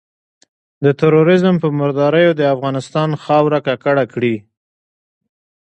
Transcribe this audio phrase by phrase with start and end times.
[0.83, 4.35] د ترورېزم په مرداریو د افغانستان خاوره ککړه کړي.